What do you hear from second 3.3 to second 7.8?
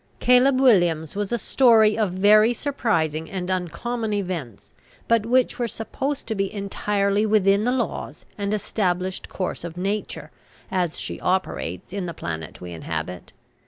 uncommon events, but which were supposed to be entirely within the